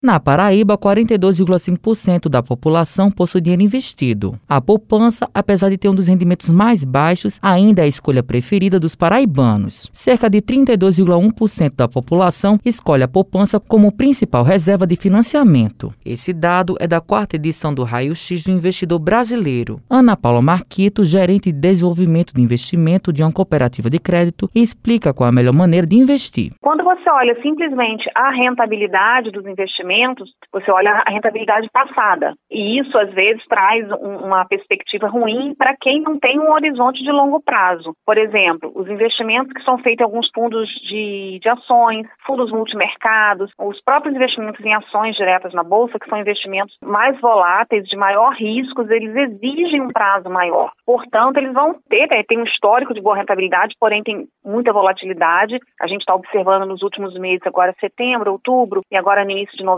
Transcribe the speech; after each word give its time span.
Na 0.00 0.20
Paraíba, 0.20 0.78
42,5% 0.78 2.28
da 2.28 2.40
população 2.40 3.10
possui 3.10 3.40
dinheiro 3.40 3.64
investido. 3.64 4.38
A 4.48 4.60
poupança, 4.60 5.28
apesar 5.34 5.70
de 5.70 5.76
ter 5.76 5.88
um 5.88 5.94
dos 5.94 6.06
rendimentos 6.06 6.52
mais 6.52 6.84
baixos, 6.84 7.40
ainda 7.42 7.82
é 7.82 7.84
a 7.84 7.88
escolha 7.88 8.22
preferida 8.22 8.78
dos 8.78 8.94
paraibanos. 8.94 9.90
Cerca 9.92 10.30
de 10.30 10.40
32,1% 10.40 11.74
da 11.74 11.88
população 11.88 12.60
escolhe 12.64 13.02
a 13.02 13.08
poupança 13.08 13.58
como 13.58 13.90
principal 13.90 14.44
reserva 14.44 14.86
de 14.86 14.94
financiamento. 14.94 15.92
Esse 16.06 16.32
dado 16.32 16.76
é 16.78 16.86
da 16.86 17.00
quarta 17.00 17.34
edição 17.34 17.74
do 17.74 17.82
Raio 17.82 18.14
X 18.14 18.44
do 18.44 18.52
Investidor 18.52 19.00
Brasileiro. 19.00 19.80
Ana 19.90 20.16
Paula 20.16 20.40
Marquito, 20.40 21.04
gerente 21.04 21.50
de 21.50 21.58
desenvolvimento 21.58 22.32
de 22.32 22.40
investimento 22.40 23.12
de 23.12 23.20
uma 23.20 23.32
cooperativa 23.32 23.90
de 23.90 23.98
crédito, 23.98 24.48
explica 24.54 25.12
qual 25.12 25.28
a 25.28 25.32
melhor 25.32 25.54
maneira 25.54 25.88
de 25.88 25.96
investir. 25.96 26.52
Quando 26.60 26.84
você 26.84 27.10
olha 27.10 27.36
simplesmente 27.42 28.08
a 28.14 28.30
rentabilidade 28.30 29.32
dos 29.32 29.44
investimentos, 29.44 29.87
investimentos, 29.88 30.30
você 30.52 30.70
olha 30.70 31.02
a 31.06 31.10
rentabilidade 31.10 31.68
passada. 31.72 32.34
E 32.50 32.78
isso, 32.78 32.96
às 32.98 33.10
vezes, 33.12 33.44
traz 33.46 33.90
um, 33.92 34.26
uma 34.26 34.44
perspectiva 34.46 35.08
ruim 35.08 35.54
para 35.56 35.74
quem 35.80 36.00
não 36.02 36.18
tem 36.18 36.38
um 36.38 36.52
horizonte 36.52 37.02
de 37.02 37.10
longo 37.10 37.42
prazo. 37.42 37.94
Por 38.04 38.18
exemplo, 38.18 38.70
os 38.74 38.88
investimentos 38.88 39.52
que 39.52 39.62
são 39.64 39.78
feitos 39.78 40.00
em 40.00 40.04
alguns 40.04 40.28
fundos 40.34 40.68
de, 40.88 41.38
de 41.40 41.48
ações, 41.48 42.06
fundos 42.26 42.50
multimercados, 42.50 43.50
os 43.58 43.82
próprios 43.82 44.14
investimentos 44.14 44.64
em 44.64 44.74
ações 44.74 45.16
diretas 45.16 45.52
na 45.52 45.62
Bolsa, 45.62 45.98
que 45.98 46.08
são 46.08 46.18
investimentos 46.18 46.76
mais 46.82 47.18
voláteis, 47.20 47.84
de 47.86 47.96
maior 47.96 48.34
riscos, 48.34 48.90
eles 48.90 49.14
exigem 49.14 49.80
um 49.80 49.88
prazo 49.88 50.28
maior. 50.28 50.70
Portanto, 50.84 51.38
eles 51.38 51.52
vão 51.52 51.74
ter, 51.88 52.08
né, 52.08 52.22
tem 52.26 52.38
um 52.38 52.44
histórico 52.44 52.94
de 52.94 53.00
boa 53.00 53.16
rentabilidade, 53.16 53.74
porém 53.80 54.02
tem 54.02 54.26
muita 54.44 54.72
volatilidade. 54.72 55.58
A 55.80 55.86
gente 55.86 56.00
está 56.00 56.14
observando 56.14 56.66
nos 56.66 56.82
últimos 56.82 57.14
meses, 57.14 57.46
agora 57.46 57.74
setembro, 57.80 58.32
outubro 58.32 58.82
e 58.90 58.96
agora 58.96 59.24
no 59.24 59.30
início 59.30 59.56
de 59.56 59.64
novembro, 59.64 59.77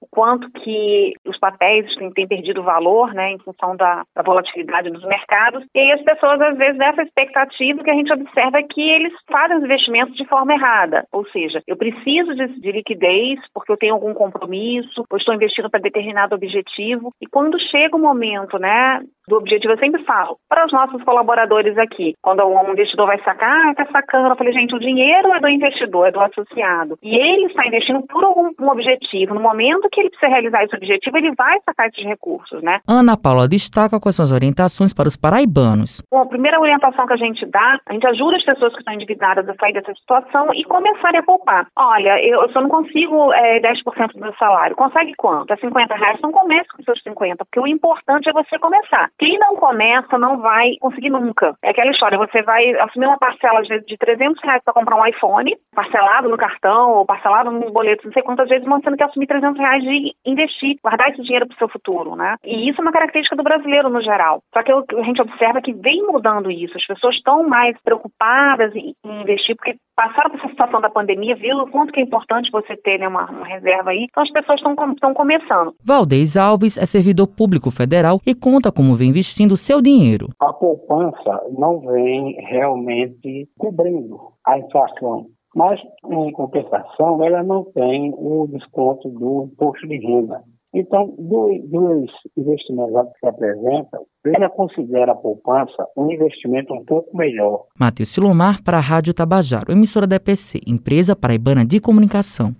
o 0.00 0.06
quanto 0.10 0.50
que 0.50 1.14
os 1.26 1.38
papéis 1.38 1.94
têm, 1.96 2.10
têm 2.12 2.28
perdido 2.28 2.62
valor, 2.62 3.12
né, 3.14 3.32
em 3.32 3.38
função 3.38 3.76
da, 3.76 4.04
da, 4.14 4.22
volatilidade 4.22 4.90
dos 4.90 5.04
mercados. 5.04 5.64
E 5.74 5.78
aí 5.78 5.92
as 5.92 6.02
pessoas, 6.02 6.40
às 6.40 6.56
vezes, 6.56 6.76
nessa 6.76 7.02
expectativa 7.02 7.82
que 7.82 7.90
a 7.90 7.94
gente 7.94 8.12
observa 8.12 8.58
é 8.58 8.62
que 8.62 8.80
eles 8.80 9.12
fazem 9.30 9.58
os 9.58 9.64
investimentos 9.64 10.14
de 10.16 10.26
forma 10.26 10.52
errada. 10.52 11.06
Ou 11.12 11.26
seja, 11.28 11.62
eu 11.66 11.76
preciso 11.76 12.34
de, 12.34 12.60
de 12.60 12.72
liquidez 12.72 13.40
porque 13.54 13.72
eu 13.72 13.76
tenho 13.76 13.94
algum 13.94 14.14
compromisso, 14.14 15.04
ou 15.10 15.18
estou 15.18 15.34
investindo 15.34 15.70
para 15.70 15.80
determinado 15.80 16.34
objetivo. 16.34 17.12
E 17.20 17.26
quando 17.26 17.60
chega 17.70 17.96
o 17.96 18.00
momento, 18.00 18.58
né, 18.58 19.00
do 19.30 19.36
objetivo, 19.36 19.72
eu 19.72 19.78
sempre 19.78 20.02
falo 20.04 20.36
para 20.48 20.66
os 20.66 20.72
nossos 20.72 21.02
colaboradores 21.04 21.76
aqui, 21.78 22.14
quando 22.22 22.44
um 22.44 22.72
investidor 22.72 23.06
vai 23.06 23.18
sacar, 23.22 23.50
ah, 23.50 23.70
está 23.70 23.86
sacando, 23.86 24.28
eu 24.28 24.36
falei, 24.36 24.52
gente, 24.52 24.74
o 24.74 24.78
dinheiro 24.78 25.32
é 25.32 25.40
do 25.40 25.48
investidor, 25.48 26.08
é 26.08 26.10
do 26.10 26.20
associado. 26.20 26.98
E 27.02 27.14
ele 27.14 27.46
está 27.46 27.66
investindo 27.66 28.02
por 28.06 28.24
algum 28.24 28.50
um 28.60 28.68
objetivo 28.68 28.90
objetivo. 28.90 29.34
No 29.34 29.40
momento 29.40 29.88
que 29.90 30.00
ele 30.00 30.10
precisa 30.10 30.30
realizar 30.30 30.64
esse 30.64 30.76
objetivo, 30.76 31.16
ele 31.16 31.32
vai 31.34 31.58
sacar 31.64 31.88
esses 31.88 32.04
recursos, 32.04 32.62
né? 32.62 32.80
Ana 32.88 33.16
Paula 33.16 33.48
destaca 33.48 34.00
quais 34.00 34.16
são 34.16 34.24
as 34.24 34.32
orientações 34.32 34.92
para 34.92 35.08
os 35.08 35.16
paraibanos. 35.16 36.02
Bom, 36.10 36.22
a 36.22 36.26
primeira 36.26 36.60
orientação 36.60 37.06
que 37.06 37.12
a 37.12 37.16
gente 37.16 37.44
dá, 37.46 37.78
a 37.86 37.92
gente 37.92 38.06
ajuda 38.06 38.36
as 38.36 38.44
pessoas 38.44 38.72
que 38.72 38.78
estão 38.78 38.94
endividadas 38.94 39.48
a 39.48 39.54
sair 39.54 39.72
dessa 39.72 39.94
situação 39.94 40.48
e 40.54 40.64
começarem 40.64 41.20
a 41.20 41.22
poupar. 41.22 41.66
Olha, 41.76 42.22
eu, 42.24 42.48
só 42.52 42.60
não 42.60 42.68
consigo 42.68 43.32
é, 43.32 43.60
10% 43.60 44.12
do 44.14 44.20
meu 44.20 44.34
salário. 44.34 44.76
Consegue 44.76 45.14
quanto? 45.16 45.52
É 45.52 45.56
50 45.56 45.94
reais? 45.94 46.16
Então 46.18 46.32
comece 46.32 46.68
com 46.76 46.82
seus 46.82 47.02
50, 47.02 47.44
porque 47.44 47.60
o 47.60 47.66
importante 47.66 48.28
é 48.28 48.32
você 48.32 48.58
começar. 48.58 49.10
Quem 49.20 49.38
não 49.38 49.54
começa 49.54 50.18
não 50.18 50.38
vai 50.38 50.76
conseguir 50.80 51.10
nunca. 51.10 51.54
É 51.62 51.70
aquela 51.70 51.90
história, 51.90 52.16
você 52.16 52.40
vai 52.40 52.72
assumir 52.80 53.06
uma 53.06 53.18
parcela, 53.18 53.60
às 53.60 53.68
vezes, 53.68 53.84
de 53.84 53.98
300 53.98 54.42
reais 54.42 54.62
para 54.64 54.72
comprar 54.72 54.96
um 54.96 55.06
iPhone, 55.06 55.54
parcelado 55.74 56.30
no 56.30 56.38
cartão 56.38 56.92
ou 56.92 57.04
parcelado 57.04 57.50
nos 57.50 57.70
boletos, 57.70 58.06
não 58.06 58.12
sei 58.14 58.22
quantas 58.22 58.48
vezes, 58.48 58.66
mas 58.66 58.82
você 58.82 58.88
não 58.88 59.06
assumir 59.06 59.26
300 59.26 59.60
reais 59.60 59.82
de 59.82 60.14
investir, 60.24 60.78
guardar 60.82 61.10
esse 61.10 61.22
dinheiro 61.22 61.46
para 61.46 61.54
o 61.54 61.58
seu 61.58 61.68
futuro, 61.68 62.16
né? 62.16 62.36
E 62.42 62.70
isso 62.70 62.80
é 62.80 62.82
uma 62.82 62.92
característica 62.92 63.36
do 63.36 63.42
brasileiro 63.42 63.90
no 63.90 64.02
geral. 64.02 64.40
Só 64.54 64.62
que 64.62 64.72
a 64.72 65.02
gente 65.02 65.20
observa 65.20 65.60
que 65.60 65.74
vem 65.74 66.02
mudando 66.06 66.50
isso. 66.50 66.78
As 66.78 66.86
pessoas 66.86 67.14
estão 67.16 67.46
mais 67.46 67.76
preocupadas 67.82 68.74
em 68.74 68.94
investir 69.04 69.54
porque 69.54 69.76
passaram 70.00 70.30
por 70.30 70.38
essa 70.38 70.48
situação 70.48 70.80
da 70.80 70.88
pandemia, 70.88 71.36
viram 71.36 71.64
o 71.64 71.70
quanto 71.70 71.92
que 71.92 72.00
é 72.00 72.02
importante 72.02 72.50
você 72.50 72.74
ter 72.74 72.98
né, 72.98 73.06
uma, 73.06 73.30
uma 73.30 73.46
reserva 73.46 73.90
aí. 73.90 74.06
Então 74.08 74.22
as 74.22 74.32
pessoas 74.32 74.58
estão 74.58 75.12
começando. 75.12 75.74
Valdez 75.84 76.38
Alves 76.38 76.78
é 76.78 76.86
servidor 76.86 77.26
público 77.26 77.70
federal 77.70 78.18
e 78.26 78.34
conta 78.34 78.72
como 78.72 78.96
vem 78.96 79.10
investindo 79.10 79.52
o 79.52 79.58
seu 79.58 79.82
dinheiro. 79.82 80.28
A 80.40 80.54
poupança 80.54 81.42
não 81.50 81.80
vem 81.80 82.34
realmente 82.48 83.46
cobrindo 83.58 84.18
a 84.46 84.58
inflação. 84.58 85.26
Mas, 85.54 85.80
em 86.08 86.30
compensação, 86.30 87.24
ela 87.24 87.42
não 87.42 87.64
tem 87.64 88.14
o 88.16 88.46
desconto 88.46 89.08
do 89.08 89.50
imposto 89.52 89.86
de 89.88 89.96
renda. 89.98 90.40
Então, 90.72 91.14
dos 91.18 92.10
investimentos 92.36 93.12
que 93.12 93.20
se 93.20 93.26
apresentam, 93.26 94.06
ela 94.24 94.48
considera 94.48 95.12
a 95.12 95.16
poupança 95.16 95.86
um 95.96 96.10
investimento 96.12 96.72
um 96.72 96.84
pouco 96.84 97.16
melhor. 97.16 97.66
Matheus 97.78 98.10
Silomar 98.10 98.62
para 98.62 98.76
a 98.78 98.80
Rádio 98.80 99.12
Tabajaro, 99.12 99.72
emissora 99.72 100.06
da 100.06 100.16
EPC, 100.16 100.60
empresa 100.66 101.16
paraibana 101.16 101.64
de 101.64 101.80
comunicação. 101.80 102.54